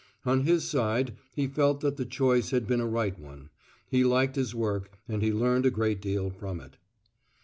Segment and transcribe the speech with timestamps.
[0.25, 3.51] On his side, he felt that the choice had been a right one;
[3.87, 6.79] he liked his work, and he learned a great deal from it.